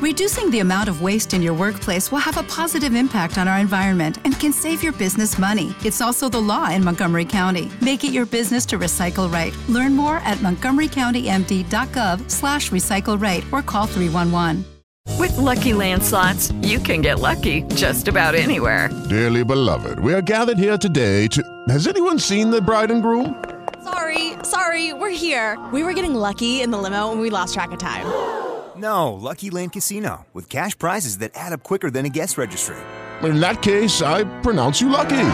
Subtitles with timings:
[0.00, 3.58] Reducing the amount of waste in your workplace will have a positive impact on our
[3.58, 5.74] environment and can save your business money.
[5.84, 7.68] It's also the law in Montgomery County.
[7.80, 9.52] Make it your business to recycle right.
[9.68, 14.64] Learn more at montgomerycountymd.gov slash recycle right or call 311.
[15.18, 18.90] With Lucky Land slots, you can get lucky just about anywhere.
[19.08, 21.42] Dearly beloved, we are gathered here today to...
[21.70, 23.42] Has anyone seen the bride and groom?
[23.82, 25.58] Sorry, sorry, we're here.
[25.72, 28.47] We were getting lucky in the limo and we lost track of time.
[28.78, 32.76] No, Lucky Land Casino, with cash prizes that add up quicker than a guest registry.
[33.22, 35.30] In that case, I pronounce you lucky.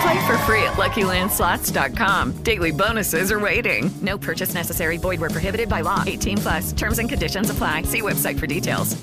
[0.00, 2.42] Play for free at LuckyLandSlots.com.
[2.42, 3.90] Daily bonuses are waiting.
[4.00, 4.96] No purchase necessary.
[4.96, 6.02] Void where prohibited by law.
[6.06, 6.72] 18 plus.
[6.72, 7.82] Terms and conditions apply.
[7.82, 8.96] See website for details.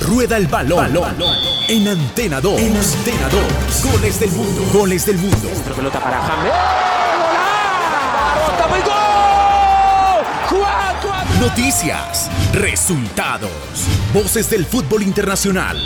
[0.00, 0.94] Rueda el balón.
[0.94, 1.36] balón.
[1.68, 2.60] En Antena 2.
[2.60, 3.82] En Antena 2.
[3.92, 4.62] Goles del mundo.
[4.72, 5.50] Goles del mundo.
[5.60, 6.85] Otra pelota para James.
[11.40, 13.50] Noticias, resultados,
[14.14, 15.78] voces del fútbol internacional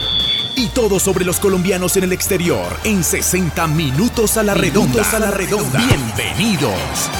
[0.54, 5.02] y todo sobre los colombianos en el exterior en 60 minutos a la redonda.
[5.10, 5.80] a la redonda.
[5.84, 7.10] Bienvenidos.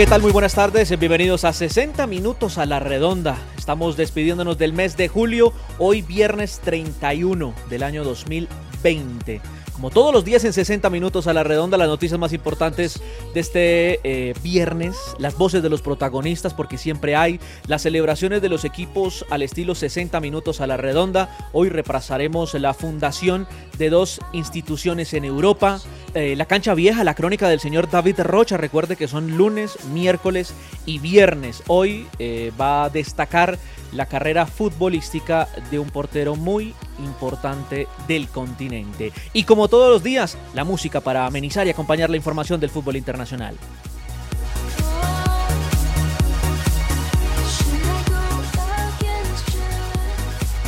[0.00, 0.22] ¿Qué tal?
[0.22, 0.98] Muy buenas tardes.
[0.98, 3.36] Bienvenidos a 60 minutos a la redonda.
[3.58, 9.42] Estamos despidiéndonos del mes de julio, hoy viernes 31 del año 2020.
[9.80, 13.00] Como todos los días en 60 minutos a la redonda, las noticias más importantes
[13.32, 18.50] de este eh, viernes, las voces de los protagonistas, porque siempre hay, las celebraciones de
[18.50, 21.34] los equipos al estilo 60 minutos a la redonda.
[21.54, 23.46] Hoy repasaremos la fundación
[23.78, 25.80] de dos instituciones en Europa,
[26.12, 28.58] eh, la cancha vieja, la crónica del señor David Rocha.
[28.58, 30.52] Recuerde que son lunes, miércoles
[30.84, 31.62] y viernes.
[31.68, 33.58] Hoy eh, va a destacar
[33.92, 39.12] la carrera futbolística de un portero muy importante del continente.
[39.32, 42.96] Y como todos los días, la música para amenizar y acompañar la información del fútbol
[42.96, 43.56] internacional.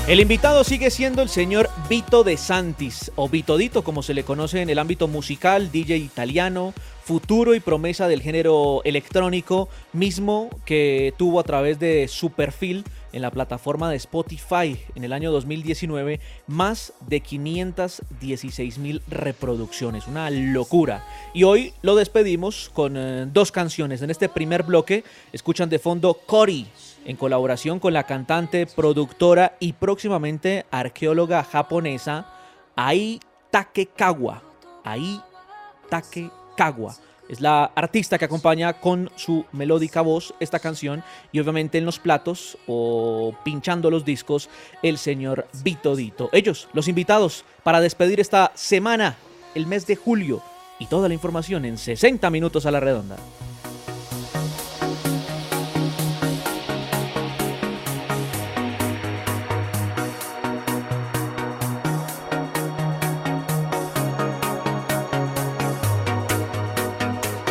[0.08, 4.60] El invitado sigue siendo el señor Vito De Santis, o Vitodito como se le conoce
[4.60, 6.74] en el ámbito musical, DJ italiano,
[7.04, 12.82] futuro y promesa del género electrónico, mismo que tuvo a través de su perfil
[13.12, 20.06] en la plataforma de Spotify en el año 2019 más de 516 mil reproducciones.
[20.06, 21.04] Una locura.
[21.34, 24.02] Y hoy lo despedimos con eh, dos canciones.
[24.02, 26.66] En este primer bloque escuchan de fondo Cory
[27.04, 32.26] en colaboración con la cantante, productora y próximamente arqueóloga japonesa
[32.76, 34.42] Ai Takekawa.
[34.84, 35.20] Ai
[35.90, 36.94] Takekawa.
[37.28, 41.98] Es la artista que acompaña con su melódica voz esta canción y obviamente en los
[41.98, 44.50] platos o pinchando los discos
[44.82, 46.28] el señor Vito Dito.
[46.32, 49.16] Ellos, los invitados para despedir esta semana,
[49.54, 50.42] el mes de julio
[50.78, 53.16] y toda la información en 60 minutos a la redonda.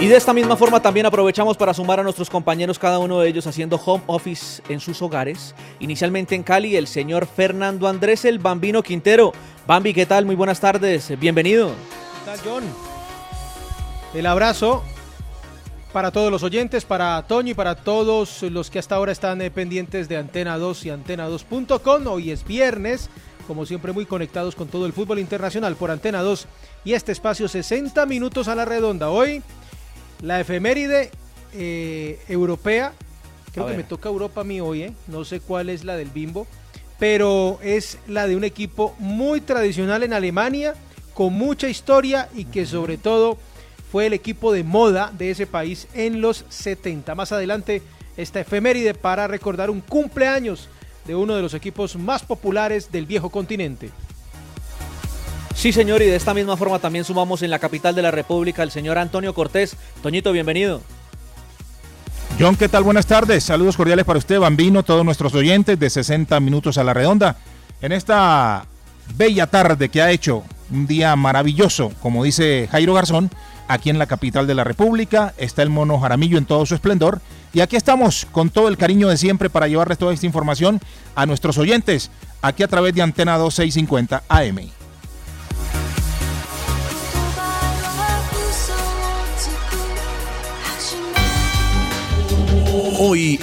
[0.01, 3.29] Y de esta misma forma también aprovechamos para sumar a nuestros compañeros, cada uno de
[3.29, 5.53] ellos haciendo home office en sus hogares.
[5.79, 9.31] Inicialmente en Cali, el señor Fernando Andrés, el Bambino Quintero.
[9.67, 10.25] Bambi, ¿qué tal?
[10.25, 11.67] Muy buenas tardes, bienvenido.
[11.67, 12.63] ¿Qué tal, John?
[14.15, 14.83] El abrazo
[15.93, 19.51] para todos los oyentes, para Toño y para todos los que hasta ahora están eh,
[19.51, 22.07] pendientes de Antena 2 y antena2.com.
[22.07, 23.11] Hoy es viernes,
[23.45, 26.47] como siempre muy conectados con todo el fútbol internacional por Antena 2
[26.85, 29.11] y este espacio 60 minutos a la redonda.
[29.11, 29.43] Hoy
[30.21, 31.11] la efeméride
[31.53, 32.93] eh, europea,
[33.51, 34.93] creo que me toca Europa a mí hoy, ¿eh?
[35.07, 36.47] no sé cuál es la del Bimbo,
[36.99, 40.75] pero es la de un equipo muy tradicional en Alemania,
[41.13, 43.37] con mucha historia y que sobre todo
[43.91, 47.13] fue el equipo de moda de ese país en los 70.
[47.15, 47.81] Más adelante
[48.15, 50.69] esta efeméride para recordar un cumpleaños
[51.05, 53.89] de uno de los equipos más populares del viejo continente.
[55.55, 58.63] Sí, señor, y de esta misma forma también sumamos en la capital de la República
[58.63, 59.75] el señor Antonio Cortés.
[60.01, 60.81] Toñito, bienvenido.
[62.39, 62.83] John, ¿qué tal?
[62.83, 63.43] Buenas tardes.
[63.43, 67.35] Saludos cordiales para usted, Bambino, todos nuestros oyentes de 60 minutos a la redonda.
[67.81, 68.65] En esta
[69.15, 73.29] bella tarde que ha hecho un día maravilloso, como dice Jairo Garzón,
[73.67, 77.21] aquí en la capital de la República, está el mono Jaramillo en todo su esplendor.
[77.53, 80.79] Y aquí estamos con todo el cariño de siempre para llevarles toda esta información
[81.15, 82.09] a nuestros oyentes,
[82.41, 84.80] aquí a través de Antena 2650 AM.
[92.99, 93.39] Hoy,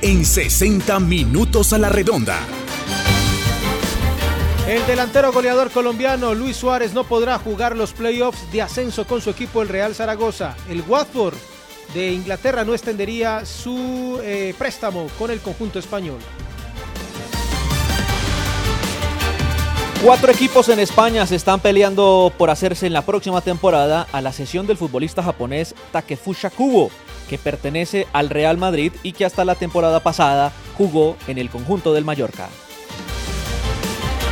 [0.00, 2.38] en 60 minutos a la redonda.
[4.66, 9.28] El delantero goleador colombiano Luis Suárez no podrá jugar los playoffs de ascenso con su
[9.28, 10.56] equipo el Real Zaragoza.
[10.68, 11.34] El Watford
[11.92, 16.18] de Inglaterra no extendería su eh, préstamo con el conjunto español.
[20.02, 24.32] Cuatro equipos en España se están peleando por hacerse en la próxima temporada a la
[24.32, 26.90] sesión del futbolista japonés Takefusha Kubo,
[27.30, 31.94] que pertenece al Real Madrid y que hasta la temporada pasada jugó en el conjunto
[31.94, 32.48] del Mallorca.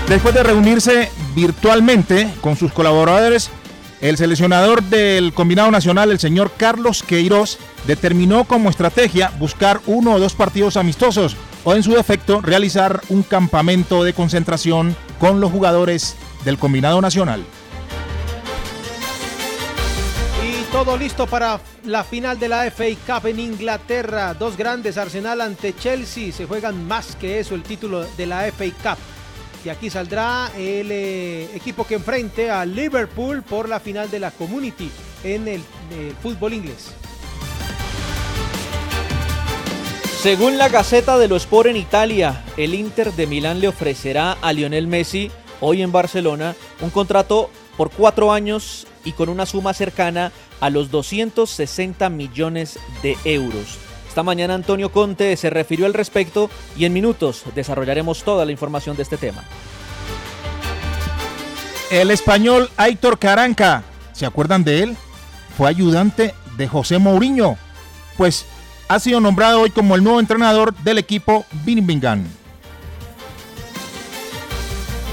[0.08, 3.50] Después de reunirse virtualmente con sus colaboradores,
[4.00, 10.18] el seleccionador del combinado nacional, el señor Carlos Queiroz, determinó como estrategia buscar uno o
[10.18, 16.16] dos partidos amistosos o en su defecto realizar un campamento de concentración con los jugadores
[16.44, 17.44] del combinado nacional.
[20.72, 24.34] Todo listo para la final de la FA Cup en Inglaterra.
[24.34, 26.32] Dos grandes, Arsenal ante Chelsea.
[26.32, 28.98] Se juegan más que eso el título de la FA Cup.
[29.64, 34.30] Y aquí saldrá el eh, equipo que enfrente a Liverpool por la final de la
[34.30, 34.90] Community
[35.24, 35.62] en el,
[36.22, 36.92] fútbol inglés.
[40.20, 44.52] Según la Gaceta de lo Sport en Italia, el Inter de Milán le ofrecerá a
[44.52, 45.30] Lionel Messi,
[45.60, 50.90] hoy en Barcelona, un contrato por cuatro años y con una suma cercana a los
[50.90, 53.78] 260 millones de euros.
[54.06, 58.96] Esta mañana Antonio Conte se refirió al respecto y en minutos desarrollaremos toda la información
[58.96, 59.44] de este tema.
[61.90, 63.82] El español Aitor Caranca,
[64.12, 64.96] ¿se acuerdan de él?
[65.56, 67.56] Fue ayudante de José Mourinho.
[68.18, 68.44] Pues
[68.88, 72.26] ha sido nombrado hoy como el nuevo entrenador del equipo Birmingham.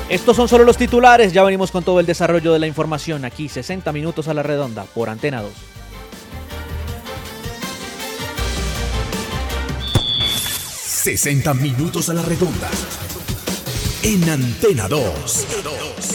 [0.08, 3.50] Estos son solo los titulares, ya venimos con todo el desarrollo de la información aquí,
[3.50, 5.52] 60 minutos a la redonda por Antena 2.
[11.06, 12.70] ¡60 minutos a la redonda!
[14.04, 16.15] En Antena 2.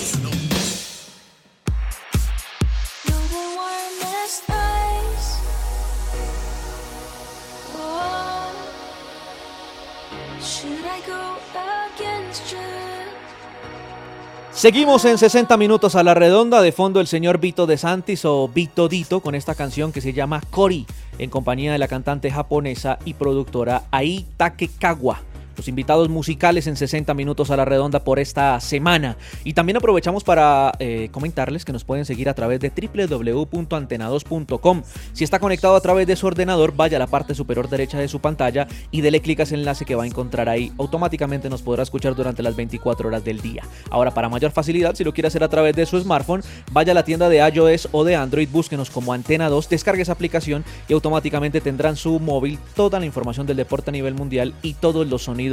[14.61, 18.47] Seguimos en 60 minutos a la redonda, de fondo el señor Vito de Santis o
[18.47, 20.87] Vito Dito con esta canción que se llama Kori
[21.17, 25.30] en compañía de la cantante japonesa y productora Ai Takekawa
[25.61, 29.19] los invitados musicales en 60 minutos a la redonda por esta semana.
[29.45, 34.83] Y también aprovechamos para eh, comentarles que nos pueden seguir a través de www.antena2.com.
[35.13, 38.09] Si está conectado a través de su ordenador, vaya a la parte superior derecha de
[38.09, 40.73] su pantalla y dele clic a ese enlace que va a encontrar ahí.
[40.79, 43.63] Automáticamente nos podrá escuchar durante las 24 horas del día.
[43.91, 46.43] Ahora, para mayor facilidad, si lo quiere hacer a través de su smartphone,
[46.73, 50.13] vaya a la tienda de iOS o de Android, búsquenos como Antena 2, descargue esa
[50.13, 54.73] aplicación y automáticamente tendrán su móvil toda la información del deporte a nivel mundial y
[54.73, 55.50] todos los sonidos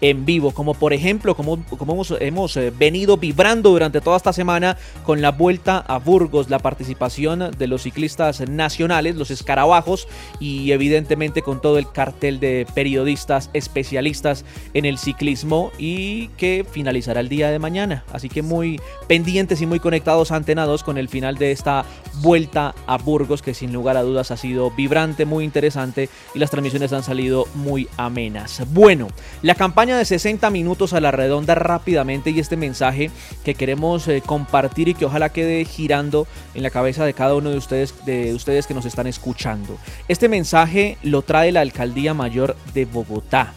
[0.00, 4.32] en vivo, como por ejemplo, como, como hemos, hemos eh, venido vibrando durante toda esta
[4.32, 10.08] semana con la vuelta a Burgos, la participación de los ciclistas nacionales, los escarabajos
[10.40, 17.20] y evidentemente con todo el cartel de periodistas especialistas en el ciclismo y que finalizará
[17.20, 18.04] el día de mañana.
[18.12, 21.84] Así que muy pendientes y muy conectados antenados con el final de esta
[22.20, 26.50] vuelta a Burgos que sin lugar a dudas ha sido vibrante, muy interesante y las
[26.50, 28.62] transmisiones han salido muy amenas.
[28.72, 29.08] Bueno,
[29.42, 33.10] la campaña de 60 minutos a la redonda rápidamente y este mensaje
[33.44, 37.50] que queremos eh, compartir y que ojalá quede girando en la cabeza de cada uno
[37.50, 39.78] de ustedes, de ustedes que nos están escuchando.
[40.08, 43.54] Este mensaje lo trae la Alcaldía Mayor de Bogotá.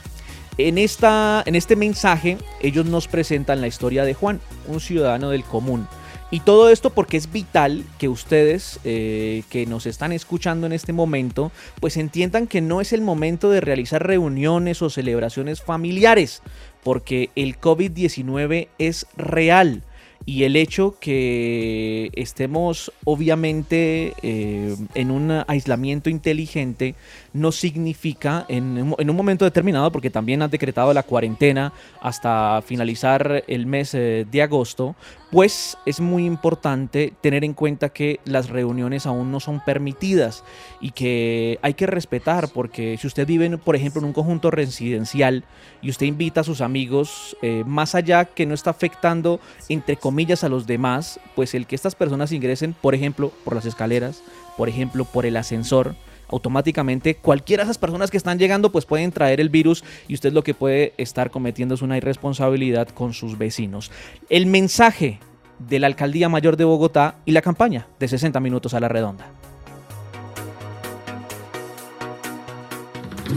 [0.58, 5.44] En, esta, en este mensaje ellos nos presentan la historia de Juan, un ciudadano del
[5.44, 5.88] común
[6.32, 10.94] y todo esto porque es vital que ustedes eh, que nos están escuchando en este
[10.94, 16.42] momento, pues entiendan que no es el momento de realizar reuniones o celebraciones familiares,
[16.84, 19.84] porque el COVID-19 es real.
[20.24, 26.96] Y el hecho que estemos obviamente eh, en un aislamiento inteligente
[27.34, 31.72] no significa en, un- en un momento determinado, porque también han decretado la cuarentena
[32.02, 34.96] hasta finalizar el mes eh, de agosto,
[35.32, 40.44] pues es muy importante tener en cuenta que las reuniones aún no son permitidas
[40.82, 45.46] y que hay que respetar, porque si usted vive, por ejemplo, en un conjunto residencial
[45.82, 50.44] y usted invita a sus amigos, eh, más allá que no está afectando, entre comillas,
[50.44, 54.22] a los demás, pues el que estas personas ingresen, por ejemplo, por las escaleras,
[54.58, 55.96] por ejemplo, por el ascensor,
[56.32, 60.34] automáticamente cualquiera de esas personas que están llegando pues pueden traer el virus y usted
[60.34, 63.92] lo que puede estar cometiendo es una irresponsabilidad con sus vecinos.
[64.30, 65.20] El mensaje
[65.60, 69.32] de la Alcaldía Mayor de Bogotá y la campaña de 60 minutos a la redonda.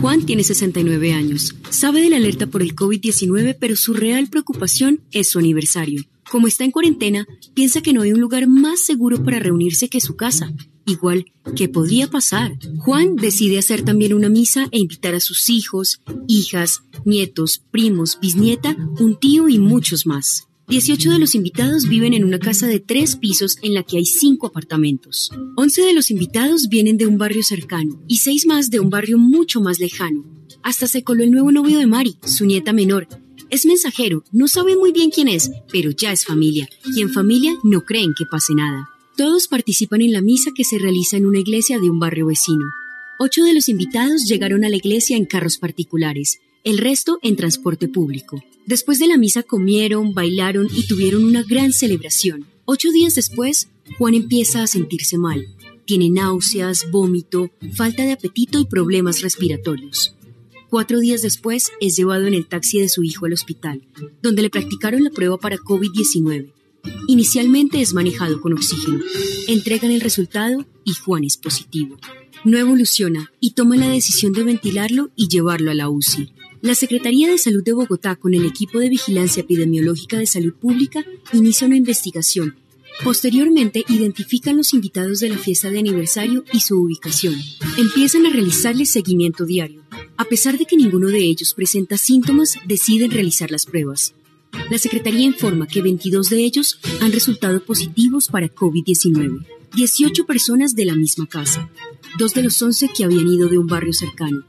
[0.01, 1.55] Juan tiene 69 años.
[1.71, 6.03] Sabe de la alerta por el COVID-19, pero su real preocupación es su aniversario.
[6.31, 10.01] Como está en cuarentena, piensa que no hay un lugar más seguro para reunirse que
[10.01, 10.53] su casa.
[10.87, 12.59] Igual, ¿qué podría pasar?
[12.79, 18.77] Juan decide hacer también una misa e invitar a sus hijos, hijas, nietos, primos, bisnieta,
[18.99, 20.47] un tío y muchos más.
[20.69, 24.07] 18 de los invitados viven en una casa de tres pisos en la que hay
[24.07, 25.31] cinco apartamentos.
[25.57, 29.19] 11 de los invitados vienen de un barrio cercano y seis más de un barrio
[29.19, 30.25] mucho más lejano.
[30.63, 33.09] Hasta se coló el nuevo novio de Mari, su nieta menor.
[33.51, 37.55] Es mensajero, no sabe muy bien quién es, pero ya es familia, y en familia
[37.63, 38.94] no creen que pase nada.
[39.17, 42.65] Todos participan en la misa que se realiza en una iglesia de un barrio vecino.
[43.21, 47.87] Ocho de los invitados llegaron a la iglesia en carros particulares, el resto en transporte
[47.87, 48.43] público.
[48.67, 52.47] Después de la misa comieron, bailaron y tuvieron una gran celebración.
[52.65, 53.69] Ocho días después,
[53.99, 55.47] Juan empieza a sentirse mal.
[55.85, 60.17] Tiene náuseas, vómito, falta de apetito y problemas respiratorios.
[60.71, 63.87] Cuatro días después es llevado en el taxi de su hijo al hospital,
[64.23, 66.54] donde le practicaron la prueba para COVID-19.
[67.07, 69.01] Inicialmente es manejado con oxígeno.
[69.49, 71.97] Entregan el resultado y Juan es positivo.
[72.45, 76.33] No evoluciona y toma la decisión de ventilarlo y llevarlo a la UCI.
[76.61, 81.05] La Secretaría de Salud de Bogotá, con el equipo de Vigilancia Epidemiológica de Salud Pública,
[81.33, 82.57] inicia una investigación.
[83.03, 87.35] Posteriormente, identifican los invitados de la fiesta de aniversario y su ubicación.
[87.77, 89.83] Empiezan a realizarles seguimiento diario.
[90.17, 94.15] A pesar de que ninguno de ellos presenta síntomas, deciden realizar las pruebas.
[94.71, 99.47] La Secretaría informa que 22 de ellos han resultado positivos para COVID-19.
[99.75, 101.69] 18 personas de la misma casa,
[102.19, 104.45] dos de los 11 que habían ido de un barrio cercano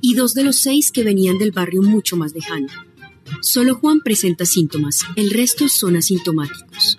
[0.00, 2.68] y dos de los seis que venían del barrio mucho más lejano.
[3.42, 6.98] Solo Juan presenta síntomas, el resto son asintomáticos.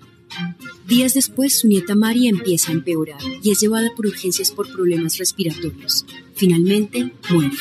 [0.87, 5.17] Días después, su nieta María empieza a empeorar y es llevada por urgencias por problemas
[5.17, 6.05] respiratorios.
[6.35, 7.55] Finalmente, muere.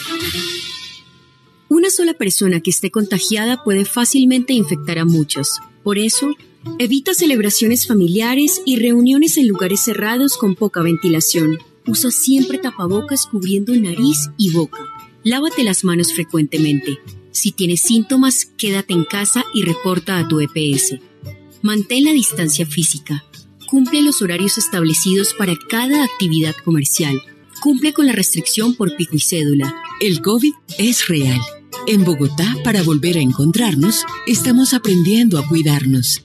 [1.71, 5.61] Una sola persona que esté contagiada puede fácilmente infectar a muchos.
[5.85, 6.35] Por eso,
[6.81, 11.61] evita celebraciones familiares y reuniones en lugares cerrados con poca ventilación.
[11.87, 14.81] Usa siempre tapabocas cubriendo nariz y boca.
[15.23, 16.99] Lávate las manos frecuentemente.
[17.31, 20.97] Si tienes síntomas, quédate en casa y reporta a tu EPS.
[21.63, 23.25] Mantén la distancia física.
[23.69, 27.23] Cumple los horarios establecidos para cada actividad comercial.
[27.63, 29.73] Cumple con la restricción por pico y cédula.
[30.01, 31.41] El COVID es real.
[31.87, 36.23] En Bogotá, para volver a encontrarnos, estamos aprendiendo a cuidarnos.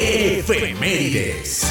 [0.00, 1.66] Efemérides.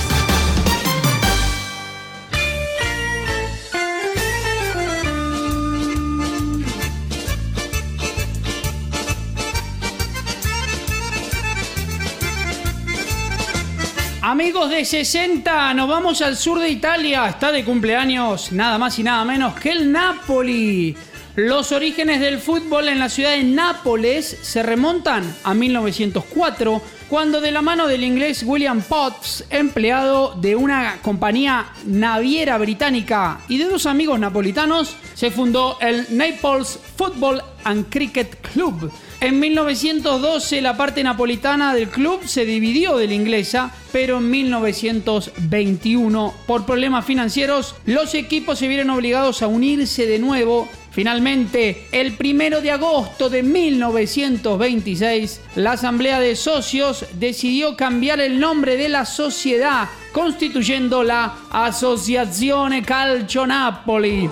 [14.38, 17.28] Amigos de 60, nos vamos al sur de Italia.
[17.28, 20.96] Está de cumpleaños nada más y nada menos que el Napoli.
[21.36, 27.52] Los orígenes del fútbol en la ciudad de Nápoles se remontan a 1904, cuando de
[27.52, 33.88] la mano del inglés William Potts, empleado de una compañía naviera británica y de dos
[33.88, 38.92] amigos napolitanos, se fundó el Naples Football and Cricket Club.
[39.20, 46.34] En 1912 la parte napolitana del club se dividió de la inglesa, pero en 1921
[46.46, 50.70] por problemas financieros los equipos se vieron obligados a unirse de nuevo.
[50.92, 58.78] Finalmente, el primero de agosto de 1926, la Asamblea de Socios decidió cambiar el nombre
[58.78, 64.28] de la sociedad, constituyendo la Associazione Calcio Napoli.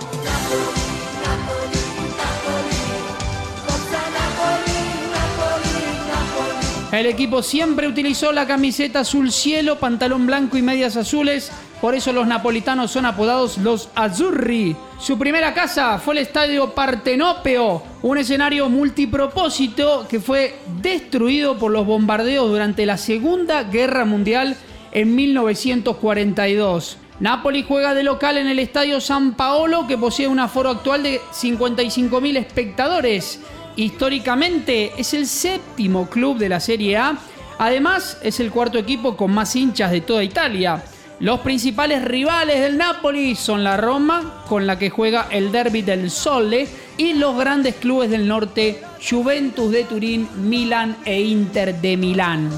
[6.92, 11.50] El equipo siempre utilizó la camiseta azul cielo, pantalón blanco y medias azules,
[11.80, 14.76] por eso los napolitanos son apodados los Azzurri.
[15.00, 21.84] Su primera casa fue el estadio Partenopeo, un escenario multipropósito que fue destruido por los
[21.84, 24.56] bombardeos durante la Segunda Guerra Mundial
[24.92, 26.98] en 1942.
[27.18, 31.20] Napoli juega de local en el estadio San Paolo, que posee un aforo actual de
[31.32, 33.40] 55.000 espectadores.
[33.76, 37.18] Históricamente es el séptimo club de la Serie A.
[37.58, 40.82] Además, es el cuarto equipo con más hinchas de toda Italia.
[41.20, 46.10] Los principales rivales del Napoli son la Roma, con la que juega el Derby del
[46.10, 52.50] Sole, y los grandes clubes del norte, Juventus de Turín, Milan e Inter de Milán.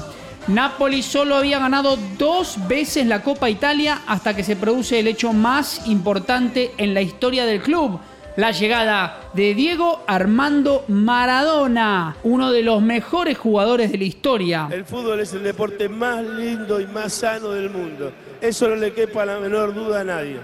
[0.47, 5.31] Napoli solo había ganado dos veces la Copa Italia hasta que se produce el hecho
[5.31, 7.99] más importante en la historia del club,
[8.39, 14.69] la llegada de Diego Armando Maradona, uno de los mejores jugadores de la historia.
[14.71, 18.13] El fútbol es el deporte más lindo y más sano del mundo.
[18.39, 20.37] Eso no le quepa la menor duda a nadie.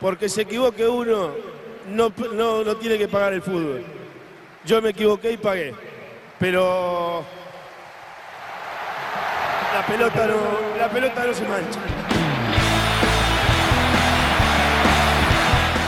[0.00, 1.32] Porque se equivoque uno,
[1.90, 3.84] no, no, no tiene que pagar el fútbol.
[4.64, 5.74] Yo me equivoqué y pagué.
[6.38, 7.22] Pero
[9.74, 11.78] la pelota no, la pelota no se mancha.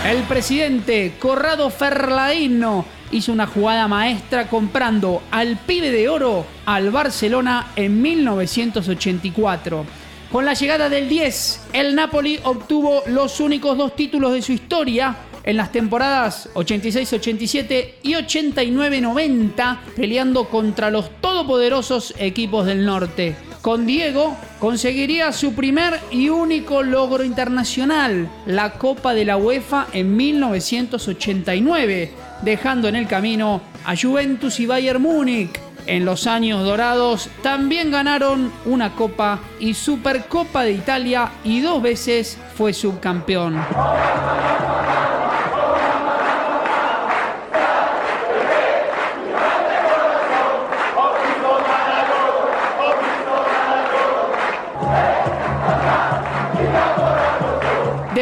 [0.05, 7.73] El presidente Corrado Ferlaino hizo una jugada maestra comprando al pibe de oro al Barcelona
[7.75, 9.87] en 1984.
[10.31, 15.17] Con la llegada del 10, el Napoli obtuvo los únicos dos títulos de su historia
[15.43, 23.37] en las temporadas 86-87 y 89-90, peleando contra los todopoderosos equipos del norte.
[23.65, 30.15] Con Diego conseguiría su primer y único logro internacional, la Copa de la UEFA en
[30.15, 35.59] 1989, dejando en el camino a Juventus y Bayern Múnich.
[35.87, 42.37] En los años dorados también ganaron una Copa y Supercopa de Italia y dos veces
[42.57, 43.65] fue subcampeón.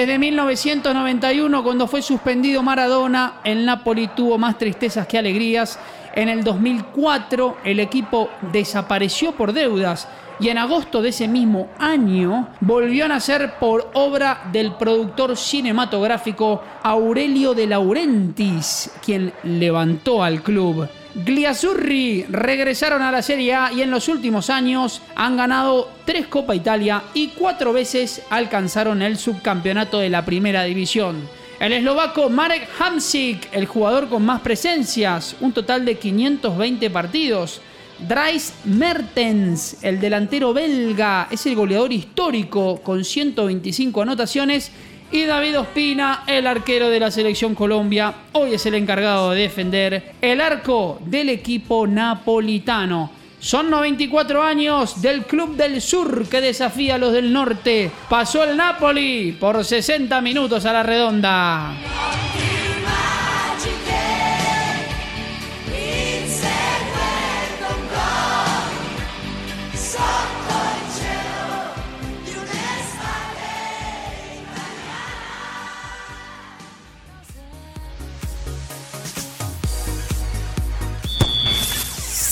[0.02, 5.78] Desde 1991, cuando fue suspendido Maradona, el Napoli tuvo más tristezas que alegrías.
[6.12, 10.08] En el 2004, el equipo desapareció por deudas
[10.40, 16.60] y en agosto de ese mismo año volvió a nacer por obra del productor cinematográfico
[16.82, 20.88] Aurelio de Laurentis, quien levantó al club.
[21.14, 26.54] Gliazzurri regresaron a la Serie A y en los últimos años han ganado tres Copa
[26.54, 31.28] Italia y cuatro veces alcanzaron el subcampeonato de la Primera División.
[31.60, 37.60] El eslovaco Marek Hamsik, el jugador con más presencias, un total de 520 partidos.
[38.08, 44.72] Dries Mertens, el delantero belga, es el goleador histórico con 125 anotaciones
[45.12, 50.14] y David Ospina, el arquero de la selección Colombia, hoy es el encargado de defender
[50.22, 53.10] el arco del equipo napolitano.
[53.38, 57.90] Son 94 años del Club del Sur que desafía a los del Norte.
[58.08, 61.74] Pasó el Napoli por 60 minutos a la redonda.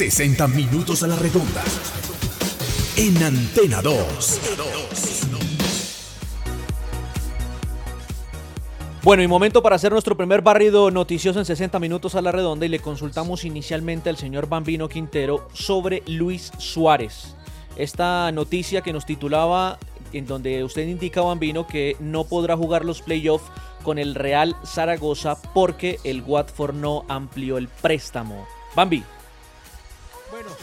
[0.01, 1.63] ...60 minutos a la redonda.
[2.97, 4.41] En Antena 2.
[9.03, 12.65] Bueno, y momento para hacer nuestro primer barrido noticioso en 60 minutos a la redonda
[12.65, 17.37] y le consultamos inicialmente al señor Bambino Quintero sobre Luis Suárez.
[17.77, 19.79] Esta noticia que nos titulaba
[20.15, 25.37] en donde usted indica, Bambino, que no podrá jugar los playoffs con el Real Zaragoza
[25.53, 28.47] porque el Watford no amplió el préstamo.
[28.75, 29.05] Bambi.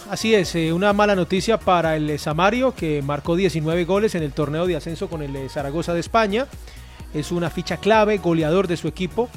[0.10, 4.24] Así es, eh, una mala noticia para el eh, Samario que marcó 19 goles en
[4.24, 6.48] el torneo de ascenso con el eh, Zaragoza de España.
[7.14, 9.30] Es una ficha clave, goleador de su equipo.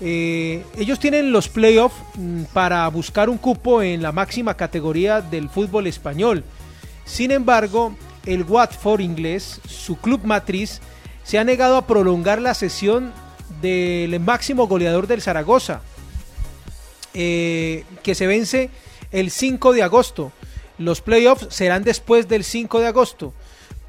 [0.00, 5.86] ellos tienen los playoffs mm, para buscar un cupo en la máxima categoría del fútbol
[5.86, 6.44] español.
[7.04, 10.80] Sin embargo, el Watford inglés, su club matriz,
[11.22, 13.12] se ha negado a prolongar la sesión
[13.60, 15.80] del máximo goleador del Zaragoza,
[17.12, 17.84] que
[18.14, 18.70] se vence
[19.12, 20.32] el 5 de agosto.
[20.78, 23.32] Los playoffs serán después del 5 de agosto.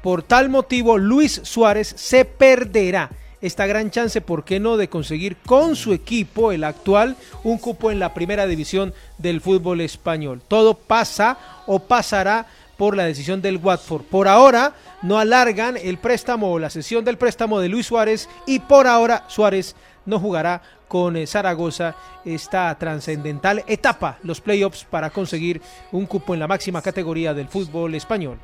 [0.02, 5.36] Por tal motivo, Luis Suárez se perderá esta gran chance, ¿por qué no?, de conseguir
[5.36, 10.42] con su equipo, el actual, un cupo en la primera división del fútbol español.
[10.46, 14.02] Todo pasa o pasará por la decisión del Watford.
[14.04, 18.60] Por ahora no alargan el préstamo o la sesión del préstamo de Luis Suárez y
[18.60, 19.74] por ahora Suárez
[20.06, 25.60] no jugará con eh, Zaragoza esta trascendental etapa, los playoffs para conseguir
[25.92, 28.38] un cupo en la máxima categoría del fútbol español.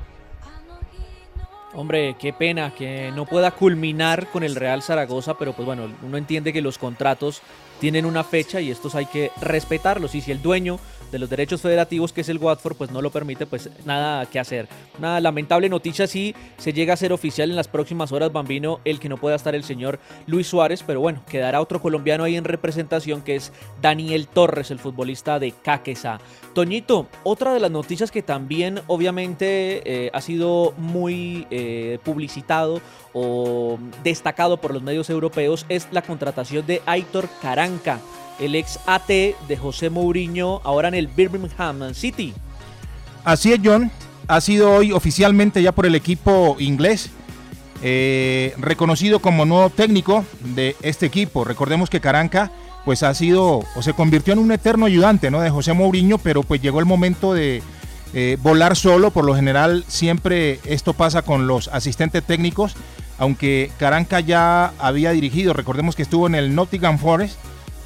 [1.77, 6.17] Hombre, qué pena que no pueda culminar con el Real Zaragoza, pero pues bueno, uno
[6.17, 7.41] entiende que los contratos
[7.81, 10.15] tienen una fecha y estos hay que respetarlos.
[10.15, 10.79] Y si el dueño
[11.11, 14.39] de los derechos federativos, que es el Watford, pues no lo permite, pues nada que
[14.39, 14.67] hacer.
[14.97, 18.99] Una lamentable noticia si se llega a ser oficial en las próximas horas, Bambino, el
[18.99, 22.43] que no pueda estar el señor Luis Suárez, pero bueno, quedará otro colombiano ahí en
[22.43, 26.19] representación que es Daniel Torres, el futbolista de Caquesa.
[26.53, 32.81] Toñito, otra de las noticias que también obviamente eh, ha sido muy eh, publicitado
[33.13, 37.99] o destacado por los medios europeos es la contratación de Aitor Caranca
[38.39, 42.33] el ex AT de José Mourinho, ahora en el Birmingham City.
[43.23, 43.91] Así es, John.
[44.27, 47.11] Ha sido hoy oficialmente ya por el equipo inglés,
[47.83, 51.43] eh, reconocido como nuevo técnico de este equipo.
[51.43, 52.51] Recordemos que Caranca
[52.85, 55.41] pues ha sido o se convirtió en un eterno ayudante ¿no?
[55.41, 57.63] de José Mourinho, pero pues llegó el momento de
[58.13, 59.11] eh, volar solo.
[59.11, 62.75] Por lo general siempre esto pasa con los asistentes técnicos,
[63.17, 67.37] aunque Caranca ya había dirigido, recordemos que estuvo en el Nottingham Forest,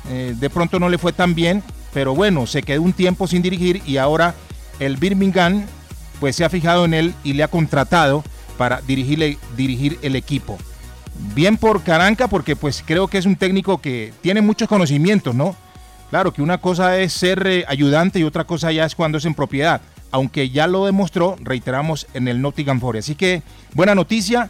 [0.09, 3.41] eh, de pronto no le fue tan bien, pero bueno, se quedó un tiempo sin
[3.41, 4.35] dirigir y ahora
[4.79, 5.65] el Birmingham
[6.19, 8.23] pues se ha fijado en él y le ha contratado
[8.57, 10.57] para dirigirle, dirigir el equipo.
[11.33, 15.55] Bien por Caranca porque pues creo que es un técnico que tiene muchos conocimientos, ¿no?
[16.09, 19.25] Claro que una cosa es ser eh, ayudante y otra cosa ya es cuando es
[19.25, 19.81] en propiedad,
[20.11, 23.07] aunque ya lo demostró, reiteramos, en el Nottingham Forest.
[23.07, 24.49] Así que buena noticia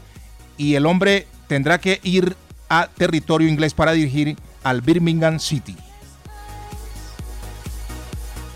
[0.58, 2.36] y el hombre tendrá que ir
[2.70, 5.76] a territorio inglés para dirigir al Birmingham City.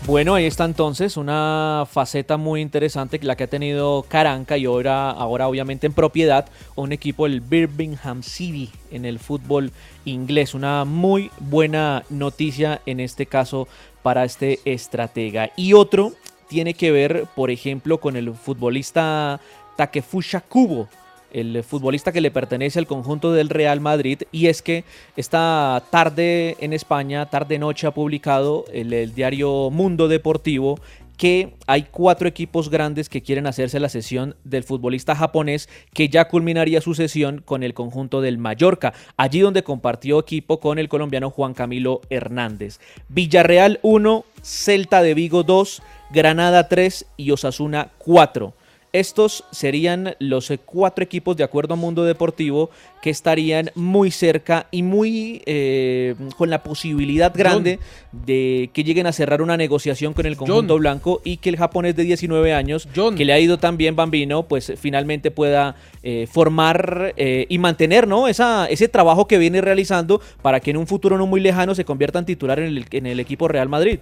[0.06, 5.10] Bueno, ahí está entonces una faceta muy interesante la que ha tenido Caranca y ahora,
[5.10, 9.72] ahora obviamente en propiedad un equipo del Birmingham City en el fútbol
[10.04, 10.52] inglés.
[10.52, 13.66] Una muy buena noticia en este caso
[14.02, 15.52] para este estratega.
[15.56, 16.12] Y otro
[16.48, 19.40] tiene que ver, por ejemplo, con el futbolista
[19.78, 20.86] Takefusha Kubo
[21.34, 24.22] el futbolista que le pertenece al conjunto del Real Madrid.
[24.32, 24.84] Y es que
[25.16, 30.78] esta tarde en España, tarde-noche, ha publicado el, diario Mundo Deportivo
[31.16, 36.26] que hay cuatro equipos grandes que quieren hacerse la sesión del futbolista japonés que ya
[36.26, 41.30] culminaría su sesión con el conjunto del Mallorca, allí donde compartió equipo con el colombiano
[41.30, 42.80] Juan Camilo Hernández.
[43.08, 48.52] Villarreal 1, Celta de Vigo 2, Granada 3 y Osasuna 4.
[48.94, 52.70] Estos serían los eh, cuatro equipos, de acuerdo a Mundo Deportivo,
[53.02, 57.80] que estarían muy cerca y muy eh, con la posibilidad grande
[58.12, 61.96] de que lleguen a cerrar una negociación con el conjunto blanco y que el japonés
[61.96, 67.14] de 19 años, que le ha ido tan bien Bambino, pues finalmente pueda eh, formar
[67.16, 68.28] y mantener ¿no?
[68.28, 71.84] Esa, ese trabajo que viene realizando para que en un futuro no muy lejano se
[71.84, 73.98] convierta en titular en el, en el equipo Real Madrid.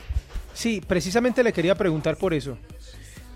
[0.52, 2.58] Sí, precisamente le quería preguntar por eso.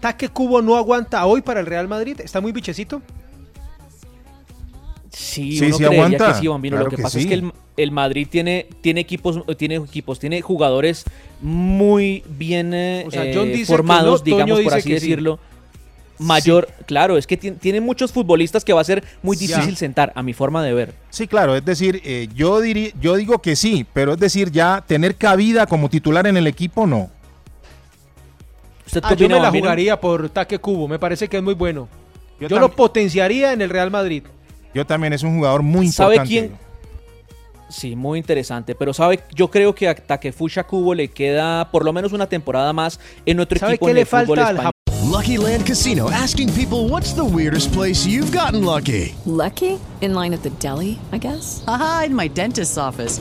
[0.00, 2.20] ¿Taque Cubo no aguanta hoy para el Real Madrid?
[2.20, 3.02] ¿Está muy bichecito?
[5.10, 6.76] Sí, uno creería que sí, Bambino.
[6.76, 7.42] Lo que, pasa es que
[7.78, 11.04] el, Madrid tiene, tiene, equipos, tiene equipos, tiene jugadores
[11.40, 13.06] muy bien eh,
[13.66, 15.38] formados, digamos, por así decirlo.
[16.18, 20.22] Mayor, claro, es que tiene, muchos futbolistas que va a ser muy difícil sentar, a
[20.22, 20.94] mi forma de ver.
[21.10, 24.82] Sí, claro, es decir, eh, yo, diría, yo digo que sí, pero es decir, ya
[24.86, 27.10] tener cabida como titular en el equipo, no.
[29.02, 31.88] Ah, yo me la jugaría por Taque Cubo, me parece que es muy bueno.
[32.38, 34.22] Yo, lo potenciaría en el Real Madrid.
[34.74, 36.16] Yo también es un jugador muy importante.
[36.16, 36.66] ¿Sabe quién?
[37.68, 38.74] Sí, muy interesante.
[38.74, 42.72] Pero sabe, yo creo que a Takefusha Kubo le queda por lo menos una temporada
[42.72, 44.72] más en otro equipo en el fútbol español.
[45.10, 49.14] Lucky Land Casino asking people what's the weirdest place you've gotten lucky.
[49.24, 49.78] Lucky?
[50.00, 51.64] In line at the deli, I guess.
[51.66, 53.20] Aha, in my dentist's office.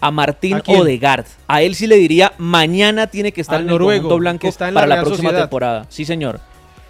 [0.00, 1.26] A Martín Odegaard.
[1.46, 5.02] A él sí le diría, mañana tiene que estar en el conjunto blanco para la,
[5.02, 5.86] próxima temporada.
[5.88, 6.40] Sí, señor.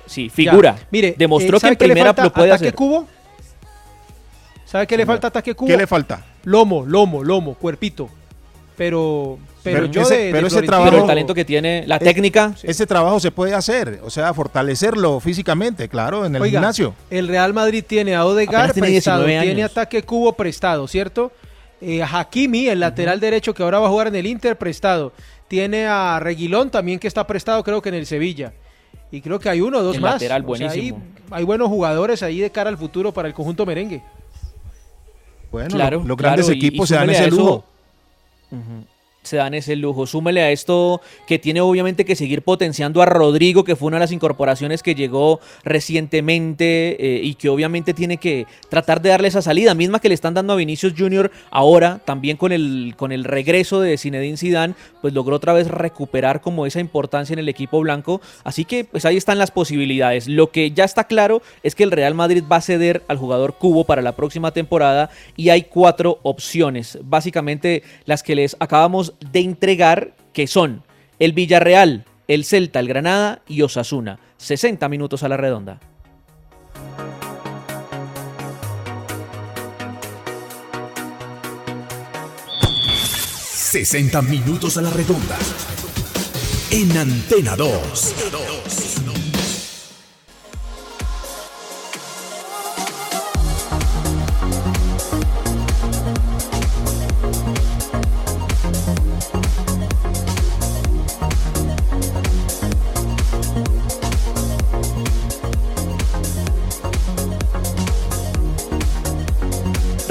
[0.06, 0.76] Sí, figura.
[0.90, 2.74] Mire, demostró eh, que en primera lo puede hacer.
[2.74, 3.06] Cubo?
[4.64, 5.68] ¿Sabe qué le falta a Ataque Cubo?
[5.68, 6.24] ¿Qué le falta?
[6.44, 8.08] Lomo, lomo, lomo, cuerpito.
[8.76, 11.84] pero pero, Pero yo ese- de, de pero ese trabajo- Pero el talento que tiene,
[11.86, 16.42] la Es- técnica, Ese trabajo se puede hacer, o sea, fortalecerlo físicamente, claro, en el
[16.42, 16.94] Oiga, gimnasio.
[17.10, 19.66] El Real Madrid tiene a Odegaard tiene prestado, 19 tiene a.
[19.66, 21.30] Ataque Cubo prestado, ¿cierto?
[21.80, 25.12] Eh, Hakimi, el lateral derecho que ahora va a jugar en el Inter, prestado.
[25.48, 28.52] Tiene a Reguilón también que está prestado, creo que en el Sevilla.
[29.10, 30.12] Y creo que hay uno o dos El más.
[30.14, 31.02] lateral, O sea, hay- buenísimo.
[31.30, 34.02] hay, buenos jugadores ahí de cara al futuro para el conjunto merengue.
[35.50, 37.64] Bueno, claro, lo- los grandes y- equipos y se dan ese eso- lujo.
[38.52, 38.84] Ujú.
[39.30, 40.08] Se dan ese lujo.
[40.08, 44.00] Súmele a esto que tiene obviamente que seguir potenciando a Rodrigo, que fue una de
[44.00, 49.40] las incorporaciones que llegó recientemente eh, y que obviamente tiene que tratar de darle esa
[49.40, 53.22] salida, misma que le están dando a Vinicius Junior ahora, también con el, con el
[53.22, 57.78] regreso de Zinedine Zidane, pues logró otra vez recuperar como esa importancia en el equipo
[57.78, 58.20] blanco.
[58.42, 60.26] Así que pues ahí están las posibilidades.
[60.26, 63.54] Lo que ya está claro es que el Real Madrid va a ceder al jugador
[63.54, 69.40] Cubo para la próxima temporada y hay cuatro opciones, básicamente las que les acabamos de
[69.40, 70.82] entregar, que son
[71.18, 74.18] el Villarreal, el Celta, el Granada y Osasuna.
[74.38, 75.78] 60 minutos a la redonda.
[83.70, 85.38] Sesenta 60 minutos a la redonda.
[86.72, 88.89] En Antena 2.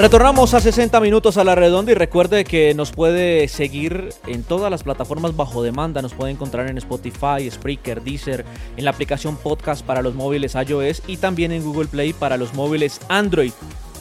[0.00, 4.70] Retornamos a 60 minutos a la redonda y recuerde que nos puede seguir en todas
[4.70, 6.00] las plataformas bajo demanda.
[6.00, 8.46] Nos puede encontrar en Spotify, Spreaker, Deezer,
[8.78, 12.54] en la aplicación podcast para los móviles iOS y también en Google Play para los
[12.54, 13.52] móviles Android.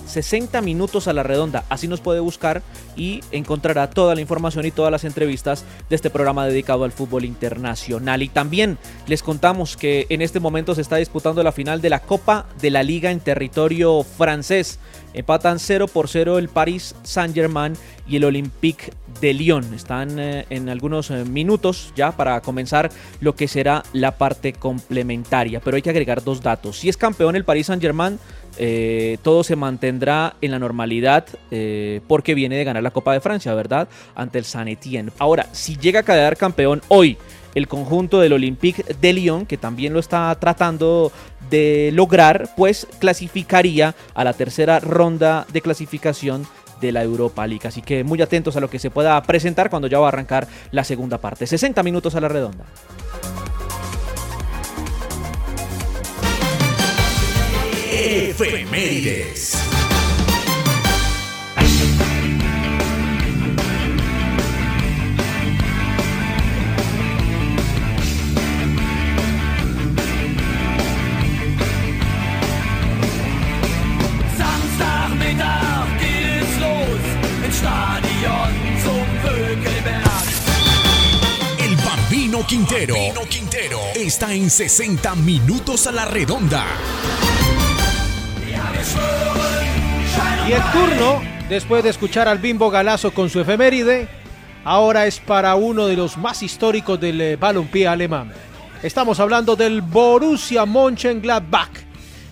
[0.09, 1.63] 60 minutos a la redonda.
[1.69, 2.61] Así nos puede buscar
[2.95, 7.25] y encontrará toda la información y todas las entrevistas de este programa dedicado al fútbol
[7.25, 8.23] internacional.
[8.23, 12.01] Y también les contamos que en este momento se está disputando la final de la
[12.01, 14.79] Copa de la Liga en territorio francés.
[15.13, 17.73] Empatan 0 por 0 el Paris Saint-Germain
[18.07, 18.91] y el Olympique
[19.21, 19.73] de Lyon.
[19.73, 25.59] Están eh, en algunos eh, minutos ya para comenzar lo que será la parte complementaria.
[25.59, 26.77] Pero hay que agregar dos datos.
[26.77, 28.19] Si es campeón el Paris Saint-Germain,
[28.57, 31.25] eh, todo se mantendrá en la normalidad
[32.07, 33.87] porque viene de ganar la Copa de Francia, ¿verdad?
[34.15, 35.11] Ante el Saint Etienne.
[35.17, 37.17] Ahora, si llega a quedar campeón hoy
[37.55, 41.11] el conjunto del Olympique de Lyon, que también lo está tratando
[41.49, 46.47] de lograr, pues clasificaría a la tercera ronda de clasificación
[46.81, 47.67] de la Europa League.
[47.67, 50.47] Así que muy atentos a lo que se pueda presentar cuando ya va a arrancar
[50.71, 51.47] la segunda parte.
[51.47, 52.65] 60 minutos a la redonda.
[82.39, 86.65] Bambino Quintero, está en 60 minutos a la redonda.
[90.47, 94.07] Y el turno, después de escuchar al Bimbo Galazo con su efeméride,
[94.63, 98.31] ahora es para uno de los más históricos del eh, balompié alemán.
[98.83, 101.71] Estamos hablando del Borussia Mönchengladbach,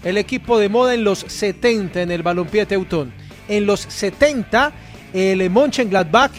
[0.06, 3.12] el equipo de moda en los 70 en el balompié teutón.
[3.50, 4.72] En los 70,
[5.14, 6.32] el Mönchengladbach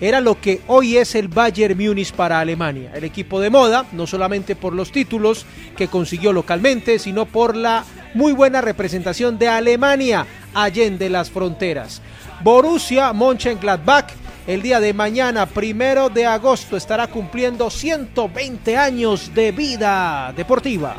[0.00, 2.92] era lo que hoy es el Bayern Múnich para Alemania.
[2.94, 7.84] El equipo de moda, no solamente por los títulos que consiguió localmente, sino por la
[8.14, 12.00] muy buena representación de Alemania allende las fronteras.
[12.42, 14.12] Borussia Mönchengladbach
[14.46, 20.96] el día de mañana, primero de agosto, estará cumpliendo 120 años de vida deportiva.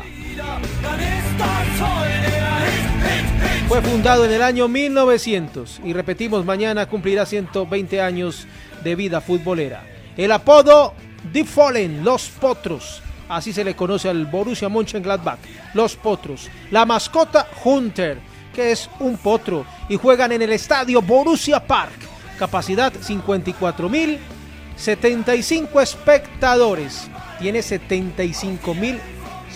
[3.68, 8.46] Fue fundado en el año 1900 y repetimos, mañana cumplirá 120 años
[8.82, 9.84] de vida futbolera.
[10.16, 10.94] El apodo
[11.32, 13.02] Die Fallen, los Potros.
[13.28, 15.38] Así se le conoce al Borussia Mönchengladbach,
[15.74, 16.50] los Potros.
[16.70, 18.18] La mascota Hunter,
[18.54, 21.94] que es un potro, y juegan en el estadio Borussia Park.
[22.38, 24.18] Capacidad 54 mil,
[24.76, 27.08] 75 espectadores.
[27.38, 29.00] Tiene 75 mil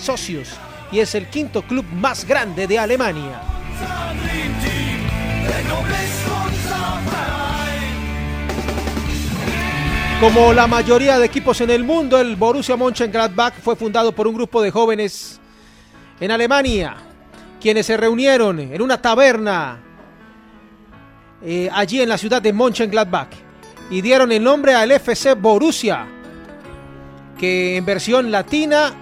[0.01, 0.49] socios
[0.93, 3.41] y es el quinto club más grande de Alemania.
[10.21, 14.35] Como la mayoría de equipos en el mundo, el Borussia Mönchengladbach fue fundado por un
[14.35, 15.39] grupo de jóvenes
[16.19, 16.97] en Alemania,
[17.61, 19.79] quienes se reunieron en una taberna
[21.43, 23.29] eh, allí en la ciudad de Mönchengladbach.
[23.91, 26.07] y dieron el nombre al FC Borussia,
[27.39, 28.95] que en versión latina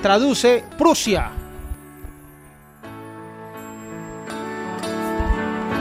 [0.00, 1.30] traduce Prusia.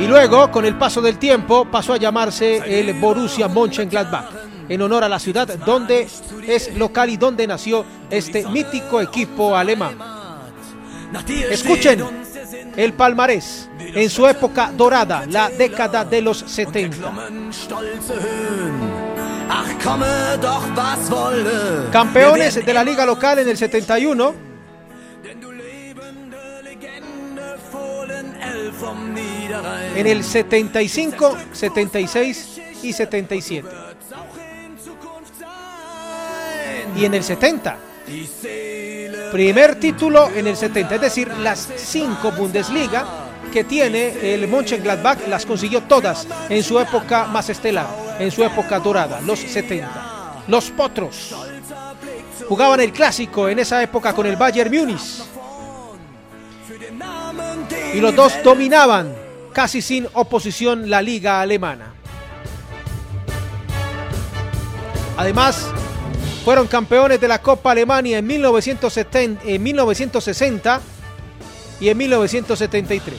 [0.04, 4.26] Y luego, con el paso del tiempo, pasó a llamarse el Borussia Mönchengladbach,
[4.68, 6.10] en honor a la ciudad donde
[6.46, 9.98] es local y donde nació este mítico equipo alemán.
[11.50, 12.06] Escuchen
[12.76, 16.98] el palmarés en su época dorada, la década de los 70.
[21.94, 24.36] Campeones de la liga local en el 71.
[29.96, 33.68] En el 75, 76 y 77.
[36.96, 37.78] Y en el 70.
[39.32, 43.06] Primer título en el 70, es decir, las cinco Bundesliga
[43.52, 47.88] que tiene el Mönchengladbach las consiguió todas en su época más estelar,
[48.20, 50.44] en su época dorada, los 70.
[50.48, 51.34] Los Potros
[52.48, 55.24] jugaban el clásico en esa época con el Bayern Múnich.
[57.94, 59.23] Y los dos dominaban
[59.54, 61.94] casi sin oposición la liga alemana.
[65.16, 65.68] Además,
[66.44, 70.82] fueron campeones de la Copa Alemania en, 1970, en 1960
[71.80, 73.18] y en 1973.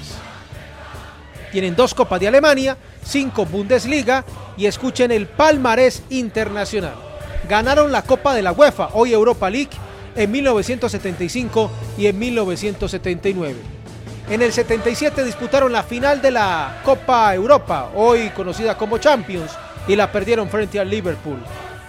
[1.53, 4.25] Tienen dos Copas de Alemania, cinco Bundesliga
[4.57, 6.95] y escuchen el palmarés internacional.
[7.49, 9.71] Ganaron la Copa de la UEFA, hoy Europa League,
[10.17, 13.84] en 1975 y en 1979.
[14.29, 19.53] En el 77 disputaron la final de la Copa Europa, hoy conocida como Champions,
[19.87, 21.37] y la perdieron frente al Liverpool.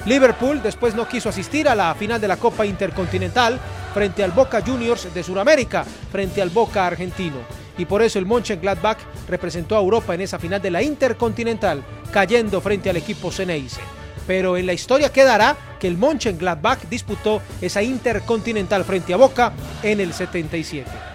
[0.05, 3.57] Liverpool después no quiso asistir a la final de la Copa Intercontinental
[3.93, 7.37] frente al Boca Juniors de Sudamérica, frente al Boca argentino.
[7.77, 8.97] Y por eso el Mönchengladbach
[9.29, 13.79] representó a Europa en esa final de la Intercontinental, cayendo frente al equipo Ceneice.
[14.27, 20.01] Pero en la historia quedará que el Mönchengladbach disputó esa Intercontinental frente a Boca en
[20.01, 21.14] el 77.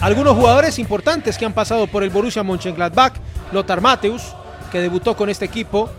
[0.00, 3.14] Algunos jugadores importantes que han pasado por el Borussia Mönchengladbach,
[3.50, 4.22] Lothar Matthäus,
[4.70, 5.90] que debutó con este equipo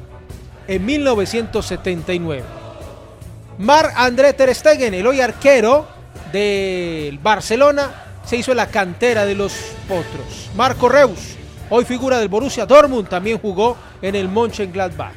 [0.68, 2.44] en 1979.
[3.58, 5.86] Mar André Ter Stegen, el hoy arquero
[6.32, 7.92] del Barcelona,
[8.24, 9.52] se hizo en la cantera de los
[9.90, 10.50] Potros.
[10.56, 11.36] Marco Reus,
[11.70, 15.12] hoy figura del Borussia Dortmund, también jugó en el Mönchengladbach.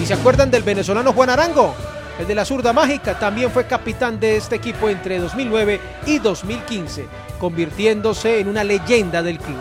[0.00, 1.74] ¿Y se acuerdan del venezolano Juan Arango?
[2.18, 7.06] El de la zurda mágica también fue capitán de este equipo entre 2009 y 2015,
[7.38, 9.60] convirtiéndose en una leyenda del club.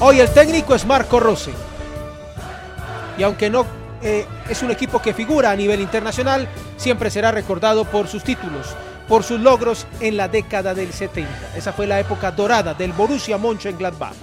[0.00, 1.52] Hoy el técnico es Marco Rossi.
[3.16, 3.64] Y aunque no
[4.02, 8.74] eh, es un equipo que figura a nivel internacional, siempre será recordado por sus títulos,
[9.06, 11.30] por sus logros en la década del 70.
[11.56, 14.16] Esa fue la época dorada del Borussia Mönchengladbach.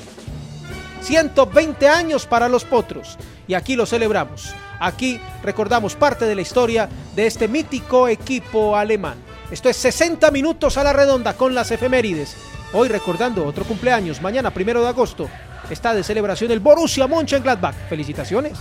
[1.03, 3.17] 120 años para los potros
[3.49, 4.53] y aquí lo celebramos.
[4.79, 9.17] Aquí recordamos parte de la historia de este mítico equipo alemán.
[9.49, 12.38] Esto es 60 minutos a la redonda con las efemérides.
[12.73, 15.27] Hoy recordando otro cumpleaños, mañana primero de agosto,
[15.71, 17.75] está de celebración el Borussia Mönchengladbach.
[17.89, 18.57] Felicitaciones.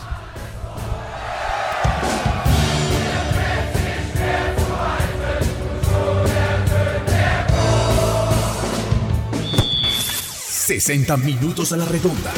[10.69, 12.31] ...60 minutos a la redonda...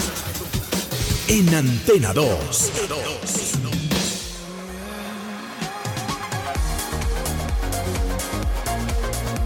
[1.33, 2.73] ...en Antena 2...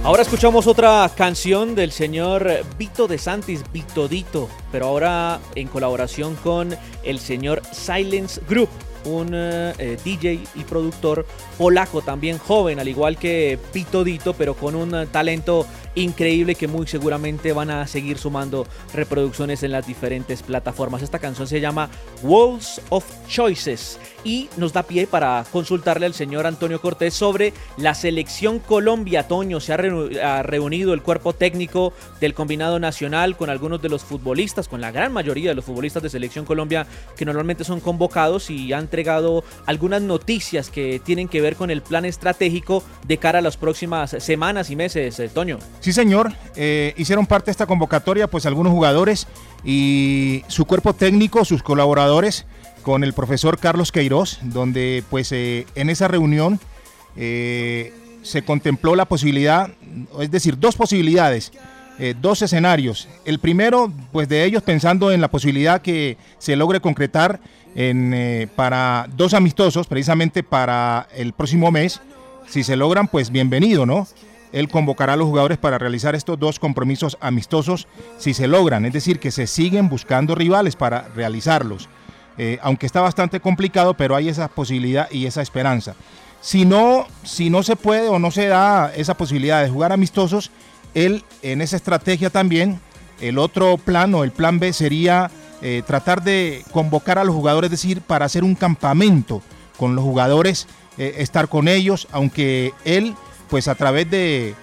[0.03, 6.75] Ahora escuchamos otra canción del señor Vito de Santis, Vitodito, pero ahora en colaboración con
[7.03, 8.71] el señor Silence Group,
[9.05, 11.27] un eh, DJ y productor
[11.59, 16.87] polaco también joven, al igual que Vitodito, pero con un eh, talento increíble que muy
[16.87, 21.03] seguramente van a seguir sumando reproducciones en las diferentes plataformas.
[21.03, 21.89] Esta canción se llama
[22.23, 27.95] Walls of Choices y nos da pie para consultarle al señor Antonio Cortés sobre la
[27.95, 29.29] selección Colombia.
[29.29, 34.69] Toño se ha, reunido el cuerpo técnico del combinado nacional con algunos de los futbolistas,
[34.69, 38.73] con la gran mayoría de los futbolistas de selección Colombia que normalmente son convocados y
[38.73, 43.43] ha entregado algunas noticias que tienen que ver con el plan estratégico de cara a
[43.43, 45.59] las próximas semanas y meses, eh, Toño.
[45.85, 46.33] Sí, señor.
[46.57, 49.27] Eh, hicieron parte de esta convocatoria, pues algunos jugadores
[49.67, 52.47] y su cuerpo técnico, sus colaboradores,
[52.81, 56.59] con el profesor Carlos Queiroz, donde pues eh, en esa reunión
[57.19, 57.93] eh,
[58.23, 59.75] se contempló la posibilidad,
[60.21, 61.53] es decir, dos posibilidades,
[62.19, 63.07] dos escenarios.
[63.27, 67.41] El primero, pues de ellos pensando en la posibilidad que se logre concretar
[68.57, 72.01] para dos amistosos, precisamente para el próximo mes.
[72.49, 74.09] Si se logran, pues bienvenido, ¿no?
[74.55, 77.89] Él convocará a los jugadores para realizar estos dos compromisos amistosos
[78.19, 81.89] si se logran, es decir, que se siguen buscando rivales para realizarlos.
[82.39, 85.97] Eh, aunque está bastante complicado, pero hay esa posibilidad y esa esperanza.
[86.41, 90.53] Si no, si no se puede o no se da esa posibilidad de jugar amistosos,
[90.95, 92.79] él en esa estrategia también,
[93.21, 95.33] el otro plan o el plan B sería
[95.63, 99.43] eh, tratar de convocar a los jugadores, es decir, para hacer un campamento
[99.79, 103.17] con los jugadores, eh, estar con ellos, aunque él
[103.55, 104.57] pues a través de,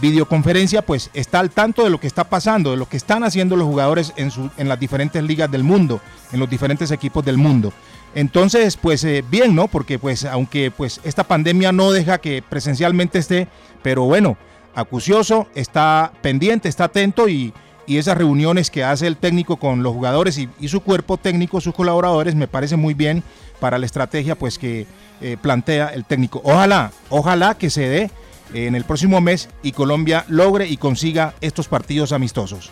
[0.00, 3.56] videoconferencia, pues está al tanto de lo que está pasando, de lo que están haciendo
[3.56, 6.00] los jugadores en, su, en las diferentes ligas del mundo,
[6.30, 7.72] en los diferentes equipos del mundo.
[8.14, 9.66] Entonces, pues eh, bien, ¿no?
[9.66, 13.48] Porque pues aunque pues esta pandemia no deja que presencialmente esté,
[13.82, 14.36] pero bueno,
[14.76, 17.52] acucioso, está pendiente, está atento y,
[17.88, 21.74] esas reuniones que hace el técnico con los jugadores y, y, su cuerpo técnico, sus
[21.74, 23.24] colaboradores, me parece muy bien
[23.58, 24.86] para la estrategia pues que
[25.20, 26.40] eh, plantea el técnico.
[26.44, 28.10] Ojalá, ojalá que se dé
[28.52, 32.70] eh, en el próximo mes y Colombia logre y consiga estos partidos amistosos.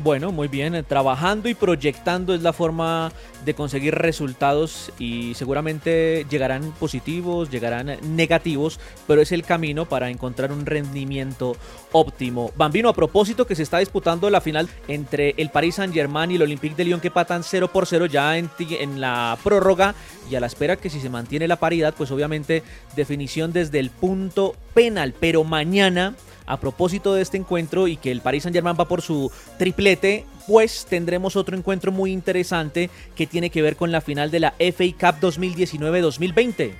[0.00, 3.10] Bueno, muy bien, eh, trabajando y proyectando es la forma
[3.44, 10.52] de conseguir resultados y seguramente llegarán positivos, llegarán negativos, pero es el camino para encontrar
[10.52, 11.56] un rendimiento
[11.92, 12.52] óptimo.
[12.56, 16.42] Bambino, a propósito que se está disputando la final entre el Paris Saint-Germain y el
[16.42, 19.94] Olympique de Lyon que patan 0 por 0 ya en, en la prórroga
[20.30, 22.62] y a la espera que si se mantiene la paridad, pues obviamente
[22.96, 26.14] definición desde el punto penal, pero mañana
[26.48, 30.86] a propósito de este encuentro y que el Paris Saint-Germain va por su triplete, pues
[30.88, 34.84] tendremos otro encuentro muy interesante que tiene que ver con la final de la FA
[34.98, 36.72] Cup 2019-2020.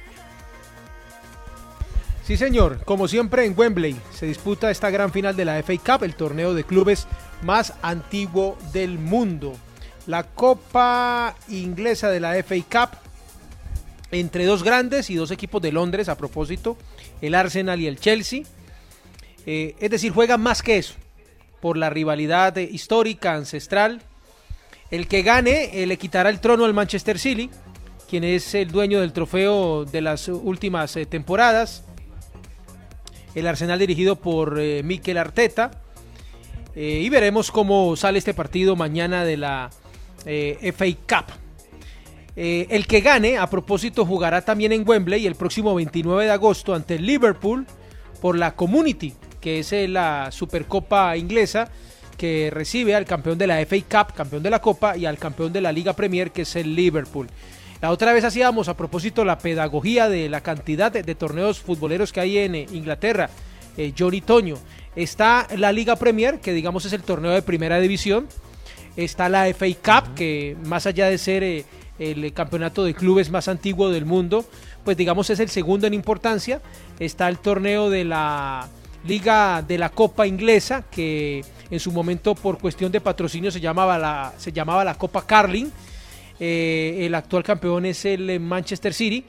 [2.24, 2.82] Sí, señor.
[2.86, 6.54] Como siempre en Wembley se disputa esta gran final de la FA Cup, el torneo
[6.54, 7.06] de clubes
[7.42, 9.54] más antiguo del mundo.
[10.06, 12.98] La Copa Inglesa de la FA Cup
[14.10, 16.78] entre dos grandes y dos equipos de Londres, a propósito,
[17.20, 18.44] el Arsenal y el Chelsea.
[19.44, 20.94] Eh, es decir, juega más que eso,
[21.61, 24.02] por la rivalidad histórica, ancestral.
[24.90, 27.50] El que gane eh, le quitará el trono al Manchester City,
[28.09, 31.84] quien es el dueño del trofeo de las últimas eh, temporadas.
[33.34, 35.70] El Arsenal dirigido por Mikel Arteta.
[36.74, 39.70] y veremos cómo sale este partido mañana de la
[40.24, 41.32] FA Cup.
[42.34, 46.98] el que gane, a propósito, jugará también en Wembley el próximo 29 de agosto ante
[46.98, 47.66] Liverpool
[48.20, 51.70] por la Community, que es eh, la Supercopa inglesa
[52.16, 55.53] que recibe al campeón de la FA Cup, campeón de la Copa, y al campeón
[55.53, 57.28] de la Liga Premier, que es el Liverpool.
[57.80, 62.20] La otra vez hacíamos a propósito la pedagogía de la cantidad de, torneos futboleros que
[62.20, 63.30] hay en eh, Inglaterra.
[63.76, 64.57] Eh, Johnny Toño.
[64.97, 68.26] Está la Liga Premier, que digamos es el torneo de primera división.
[68.97, 71.64] Está la FA Cup, que más allá de ser
[72.01, 74.45] el campeonato de clubes más antiguo del mundo,
[74.84, 76.61] pues digamos es el segundo en importancia.
[76.99, 78.68] Está el torneo de la
[79.09, 83.96] Liga de la Copa Inglesa, que en su momento por cuestión de patrocinio se llamaba
[83.96, 85.70] la, se llamaba la Copa Carling.
[86.38, 89.24] Eh, el actual campeón es el eh, Manchester City.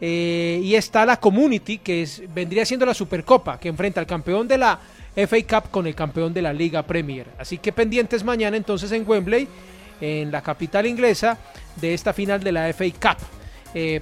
[0.00, 4.56] Eh, y está la Community, que vendría siendo la Supercopa, que enfrenta al campeón de
[4.56, 4.78] la
[5.14, 7.26] FA Cup con el campeón de la Liga Premier.
[7.38, 9.46] Así que pendientes mañana entonces en Wembley,
[10.00, 11.36] en la capital inglesa,
[11.76, 13.18] de esta final de la FA Cup.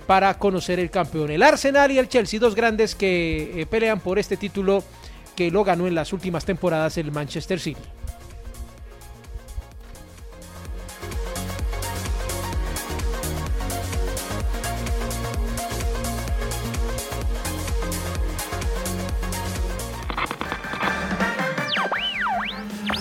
[0.06, 1.30] para conocer el campeón.
[1.30, 4.84] El Arsenal y el Chelsea, dos grandes que pelean por este título
[5.36, 7.80] que lo ganó en las últimas temporadas el Manchester City.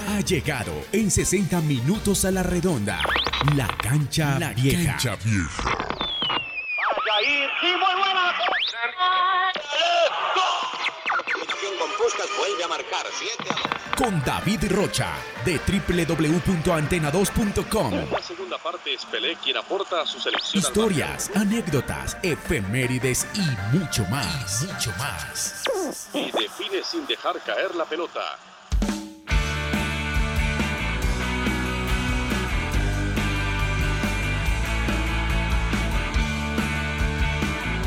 [0.07, 2.99] Ha llegado en 60 minutos a la redonda.
[3.55, 4.91] La cancha la vieja.
[4.91, 5.85] Cancha vieja.
[12.37, 13.43] Vuelve a marcar 7
[13.97, 18.11] Con David Rocha de www.antena2.com.
[18.11, 20.61] la segunda parte es Pelé quien aporta a su selección.
[20.61, 23.41] Historias, anécdotas, efemérides y
[23.75, 24.61] mucho más.
[24.63, 25.63] Mucho más.
[26.13, 28.37] Y define sin dejar caer la pelota.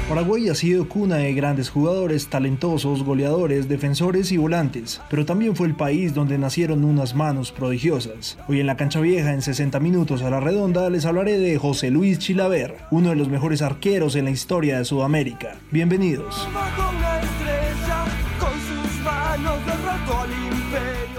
[0.09, 5.67] Paraguay ha sido cuna de grandes jugadores, talentosos, goleadores, defensores y volantes, pero también fue
[5.67, 8.39] el país donde nacieron unas manos prodigiosas.
[8.49, 11.91] Hoy en la cancha vieja, en 60 minutos a la redonda, les hablaré de José
[11.91, 15.57] Luis Chilaver, uno de los mejores arqueros en la historia de Sudamérica.
[15.71, 16.49] Bienvenidos.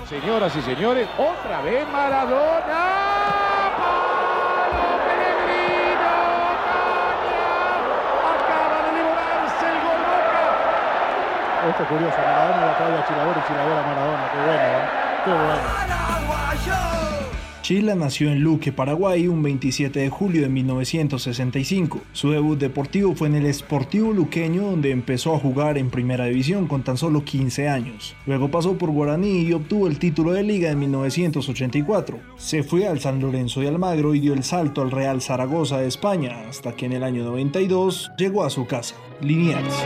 [0.09, 3.08] Señoras y señores, otra vez Maradona.
[11.69, 12.17] Esto es curioso.
[12.17, 14.31] Maradona le aplaude a Chilaver y Chilaver a Maradona.
[14.31, 15.09] Qué bueno, ¿eh?
[17.69, 22.01] Chila nació en Luque, Paraguay, un 27 de julio de 1965.
[22.13, 26.67] Su debut deportivo fue en el Sportivo Luqueño, donde empezó a jugar en Primera División
[26.67, 28.15] con tan solo 15 años.
[28.25, 32.17] Luego pasó por Guaraní y obtuvo el título de liga en 1984.
[32.37, 35.89] Se fue al San Lorenzo de Almagro y dio el salto al Real Zaragoza de
[35.89, 39.85] España, hasta que en el año 92 llegó a su casa, Liniers.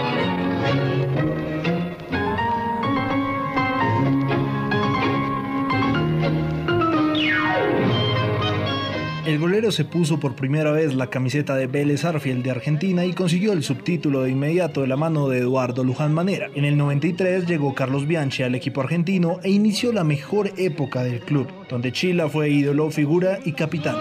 [9.26, 13.14] El golero se puso por primera vez la camiseta de Vélez Arfield de Argentina y
[13.14, 16.50] consiguió el subtítulo de inmediato de la mano de Eduardo Luján Manera.
[16.56, 21.22] En el 93 llegó Carlos Bianchi al equipo argentino e inició la mejor época del
[21.22, 23.96] club, donde Chila fue ídolo, figura y capitán.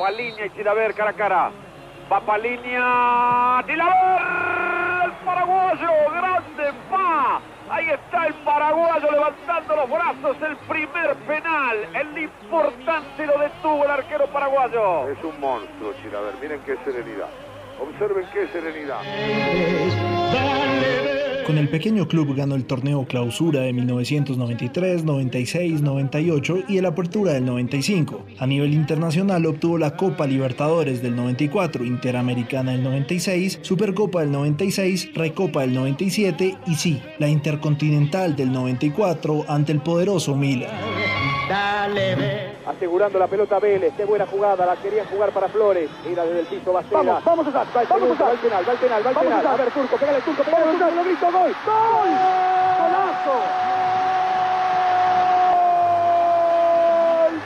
[0.00, 1.52] Va línea y Chilaver cara a cara.
[2.10, 3.62] Va pa' línea.
[3.66, 4.22] Chilaver.
[5.04, 5.90] El paraguayo.
[6.14, 7.42] Grande va.
[7.70, 10.36] Ahí está el paraguayo levantando los brazos.
[10.42, 11.76] El primer penal.
[11.94, 15.08] El importante lo detuvo el arquero paraguayo.
[15.08, 16.34] Es un monstruo, Chilaver.
[16.40, 17.28] Miren qué serenidad.
[17.80, 19.00] Observen qué serenidad.
[21.48, 27.32] Con el pequeño club ganó el torneo Clausura de 1993, 96, 98 y el Apertura
[27.32, 28.22] del 95.
[28.38, 35.14] A nivel internacional obtuvo la Copa Libertadores del 94, Interamericana del 96, Supercopa del 96,
[35.14, 40.68] Recopa del 97 y sí, la Intercontinental del 94 ante el poderoso Milan.
[42.66, 43.94] Asegurando la pelota Vélez.
[43.96, 44.66] Qué buena jugada.
[44.66, 45.88] La querían jugar para Flores.
[46.06, 47.02] Mira desde el piso Bastera.
[47.02, 47.66] Vamos, vamos a usar.
[47.74, 49.46] Va el segundo, va el penal, va el penal, va el penal.
[49.46, 50.94] A ver, Turco, pégale Turco, pégale Turco.
[50.94, 51.54] Lo grito, gol.
[51.66, 52.10] ¡Gol!
[52.78, 53.36] ¡Golazo!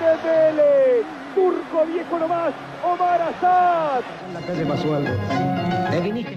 [0.00, 0.81] ¡Gol de!
[1.34, 2.54] Turco viejo nomás.
[2.84, 4.02] Omar Azad.
[4.28, 5.10] En la calle pasó algo.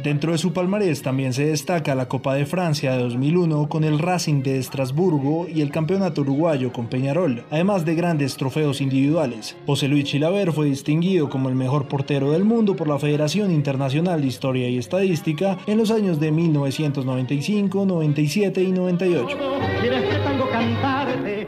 [0.04, 4.00] Dentro de su palmarés también se destaca la Copa de Francia de 2001 con el
[4.00, 9.56] Racing de Estrasburgo y el Campeonato Uruguayo con Peñarol, además de grandes trofeos individuales.
[9.66, 14.22] José Luis Chilaver fue distinguido como el mejor portero del mundo por la Federación Internacional
[14.22, 19.38] de Historia y Estadística en los años de 1995, 97 y 98.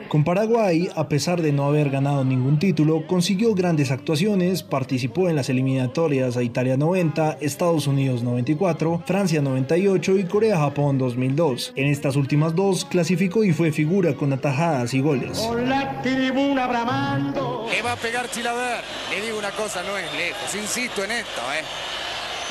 [0.09, 5.35] Con Paraguay, a pesar de no haber ganado ningún título, consiguió grandes actuaciones, participó en
[5.35, 11.73] las eliminatorias a Italia 90, Estados Unidos 94, Francia 98 y Corea-Japón 2002.
[11.75, 15.45] En estas últimas dos clasificó y fue figura con atajadas y goles.
[15.65, 17.67] la tribuna bramando.
[17.69, 18.83] Le va a pegar Chilaver.
[19.11, 20.55] Le digo una cosa, no es lejos.
[20.55, 21.63] Insisto en esto, ¿eh?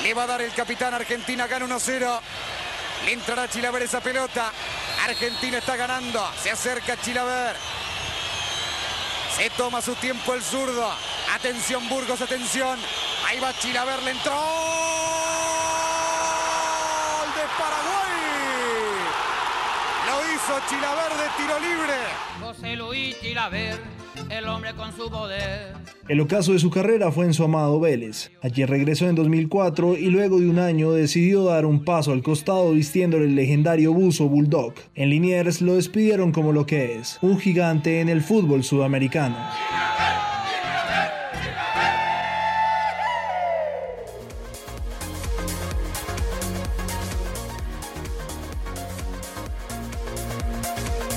[0.03, 2.21] Le va a dar el capitán Argentina, gana 1-0.
[3.05, 4.53] Le entrará Chilaver esa pelota.
[5.05, 6.29] Argentina está ganando.
[6.43, 7.57] Se acerca Chilaver.
[9.37, 10.91] Se toma su tiempo el zurdo.
[11.35, 12.79] Atención, Burgos, atención.
[13.27, 14.33] Ahí va Chilaver, le entró.
[14.33, 14.41] ¡Gol
[17.35, 18.17] de Paraguay!
[20.07, 21.97] Lo hizo Chilaver de tiro libre.
[22.41, 23.83] José Luis Chilaver,
[24.31, 25.75] el hombre con su poder.
[26.09, 28.31] El ocaso de su carrera fue en su amado Vélez.
[28.43, 32.73] Allí regresó en 2004 y luego de un año decidió dar un paso al costado
[32.73, 34.75] vistiéndole el legendario buzo Bulldog.
[34.95, 39.37] En Liniers lo despidieron como lo que es, un gigante en el fútbol sudamericano.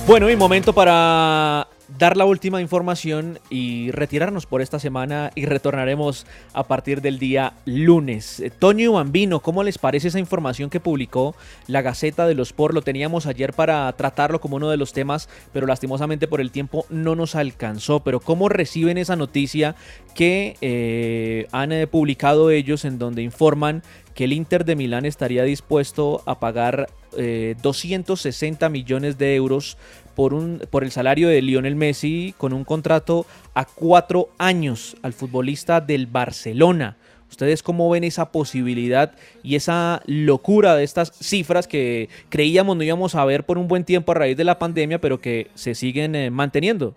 [0.09, 6.25] Bueno, y momento para dar la última información y retirarnos por esta semana y retornaremos
[6.53, 8.39] a partir del día lunes.
[8.39, 11.35] Eh, Toño Bambino, ¿cómo les parece esa información que publicó
[11.67, 12.73] la Gaceta de los Por?
[12.73, 16.85] Lo teníamos ayer para tratarlo como uno de los temas, pero lastimosamente por el tiempo
[16.89, 18.01] no nos alcanzó.
[18.01, 19.75] Pero ¿cómo reciben esa noticia
[20.13, 23.83] que eh, han eh, publicado ellos en donde informan
[24.19, 29.77] que el Inter de Milán estaría dispuesto a pagar eh, 260 millones de euros
[30.13, 35.13] por, un, por el salario de Lionel Messi con un contrato a cuatro años al
[35.13, 36.97] futbolista del Barcelona.
[37.29, 43.15] ¿Ustedes cómo ven esa posibilidad y esa locura de estas cifras que creíamos no íbamos
[43.15, 46.13] a ver por un buen tiempo a raíz de la pandemia, pero que se siguen
[46.15, 46.93] eh, manteniendo?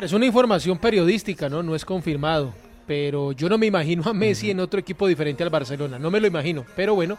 [0.00, 1.62] Es una información periodística, ¿no?
[1.62, 2.54] No es confirmado.
[2.86, 5.98] Pero yo no me imagino a Messi en otro equipo diferente al Barcelona.
[5.98, 6.64] No me lo imagino.
[6.76, 7.18] Pero bueno,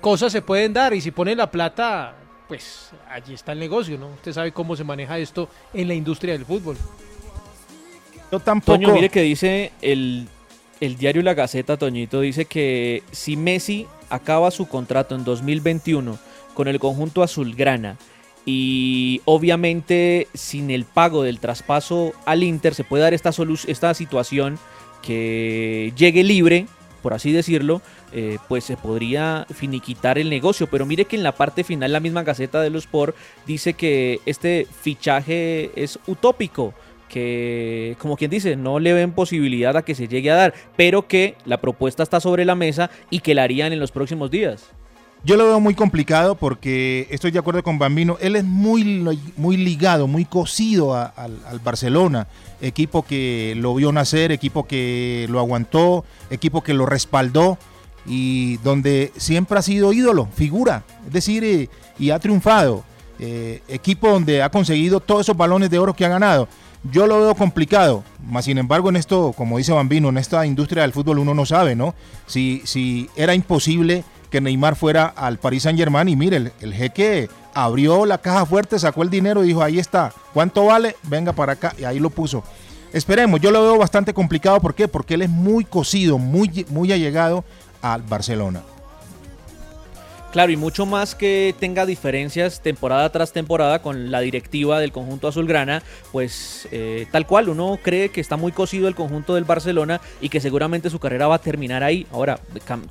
[0.00, 2.14] cosas se pueden dar y si ponen la plata,
[2.48, 4.08] pues allí está el negocio, ¿no?
[4.08, 6.76] Usted sabe cómo se maneja esto en la industria del fútbol.
[8.30, 8.78] Yo tampoco.
[8.78, 10.26] Toño, mire que dice el,
[10.80, 16.18] el diario La Gaceta, Toñito, dice que si Messi acaba su contrato en 2021
[16.54, 17.96] con el conjunto azulgrana
[18.44, 23.30] y obviamente sin el pago del traspaso al Inter se puede dar esta,
[23.68, 24.58] esta situación
[25.02, 26.66] que llegue libre,
[27.02, 27.82] por así decirlo,
[28.12, 30.68] eh, pues se podría finiquitar el negocio.
[30.68, 33.16] Pero mire que en la parte final la misma Gaceta de los Sport
[33.46, 36.74] dice que este fichaje es utópico
[37.08, 41.06] que, como quien dice, no le ven posibilidad a que se llegue a dar, pero
[41.06, 44.70] que la propuesta está sobre la mesa y que la harían en los próximos días.
[45.24, 48.16] Yo lo veo muy complicado porque estoy de acuerdo con Bambino.
[48.20, 48.84] Él es muy,
[49.36, 52.26] muy ligado, muy cosido al Barcelona.
[52.60, 57.56] Equipo que lo vio nacer, equipo que lo aguantó, equipo que lo respaldó
[58.04, 60.82] y donde siempre ha sido ídolo, figura.
[61.06, 61.68] Es decir, eh,
[62.00, 62.82] y ha triunfado.
[63.20, 66.48] Eh, equipo donde ha conseguido todos esos balones de oro que ha ganado.
[66.90, 70.82] Yo lo veo complicado, más sin embargo en esto, como dice Bambino, en esta industria
[70.82, 71.94] del fútbol uno no sabe, ¿no?
[72.26, 74.02] Si, si era imposible
[74.32, 78.46] que Neymar fuera al Paris Saint Germain y mire, el, el jeque abrió la caja
[78.46, 80.96] fuerte, sacó el dinero y dijo, ahí está, ¿cuánto vale?
[81.02, 82.42] Venga para acá y ahí lo puso.
[82.94, 84.88] Esperemos, yo lo veo bastante complicado, ¿por qué?
[84.88, 87.44] Porque él es muy cosido, muy, muy allegado
[87.82, 88.62] al Barcelona.
[90.32, 95.28] Claro, y mucho más que tenga diferencias temporada tras temporada con la directiva del conjunto
[95.28, 100.00] azulgrana, pues eh, tal cual uno cree que está muy cosido el conjunto del Barcelona
[100.22, 102.06] y que seguramente su carrera va a terminar ahí.
[102.10, 102.40] Ahora,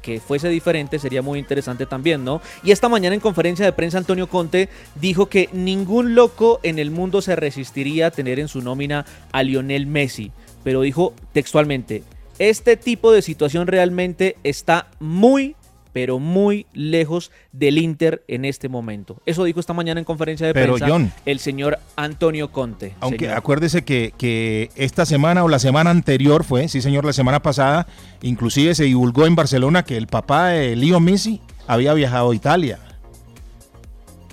[0.04, 2.42] que fuese diferente sería muy interesante también, ¿no?
[2.64, 6.92] Y esta mañana en conferencia de prensa Antonio Conte dijo que ningún loco en el
[6.92, 10.32] mundo se resistiría a tener en su nómina a Lionel Messi,
[10.64, 12.04] pero dijo textualmente,
[12.38, 15.56] este tipo de situación realmente está muy
[15.94, 19.22] pero muy lejos del Inter en este momento.
[19.26, 21.12] Eso dijo esta mañana en conferencia de Pero, prensa John.
[21.26, 22.94] el señor Antonio Conte.
[23.00, 23.38] Aunque señor.
[23.38, 27.88] acuérdese que, que esta semana o la semana anterior fue, sí señor, la semana pasada,
[28.22, 32.80] inclusive se divulgó en Barcelona que el papá de Leo Messi había viajado a Italia.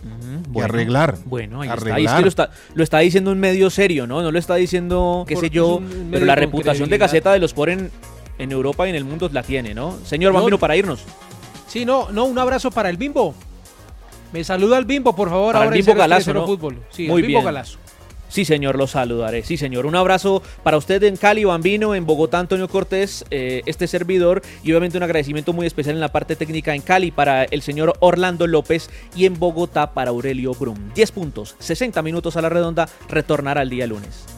[0.05, 1.17] y Bueno, arreglar.
[1.25, 1.73] Bueno, ahí está.
[1.81, 1.99] arreglar.
[1.99, 4.23] Ahí es que lo está, lo está diciendo un medio serio, ¿no?
[4.23, 5.81] No lo está diciendo, qué sé yo,
[6.11, 6.99] pero la reputación de.
[6.99, 7.91] Gaceta de los Sport en,
[8.39, 9.97] en Europa y en el mundo la tiene, ¿no?
[10.05, 10.39] Señor No.
[10.39, 11.01] Bambino, para irnos.
[11.69, 13.35] Sí, no, no, un abrazo para el Bimbo.
[14.33, 16.47] Me saluda el Bimbo, por favor, Para el ahora en Bimbo 030 Galazo, ¿no?
[16.47, 16.79] Fútbol.
[16.91, 17.45] Sí, Muy el Bimbo bien.
[17.45, 17.79] Galazo.
[18.29, 19.43] Sí, señor, lo saludaré.
[19.43, 19.87] Sí, señor.
[19.87, 24.71] Un abrazo para usted en Cali, Bambino, en Bogotá, Antonio Cortés, eh, este servidor, y
[24.73, 28.47] obviamente un agradecimiento muy especial en la parte técnica en Cali para el señor Orlando
[28.47, 30.77] López y en Bogotá para Aurelio Brum.
[30.95, 34.38] 10 puntos, 60 minutos a la redonda, retornará el día lunes.